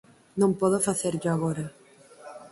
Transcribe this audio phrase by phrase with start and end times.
[0.41, 1.65] Non podo facerllo agora.